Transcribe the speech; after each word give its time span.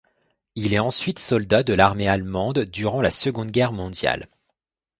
Il 0.55 0.73
est 0.73 0.79
ensuite 0.79 1.19
soldat 1.19 1.61
de 1.61 1.73
l'armée 1.73 2.07
allemande 2.07 2.57
durant 2.61 3.01
la 3.03 3.11
Seconde 3.11 3.51
Guerre 3.51 3.71
mondiale. 3.71 4.27